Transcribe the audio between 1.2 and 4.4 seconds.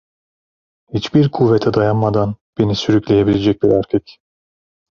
kuvvete dayanmadan beni sürükleyebilecek bir erkek.